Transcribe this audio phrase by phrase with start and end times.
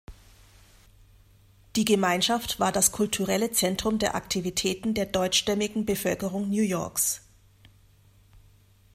[1.75, 7.21] Die Gemeinschaft war das kulturelle Zentrum der Aktivitäten der deutschstämmigen Bevölkerung New Yorks.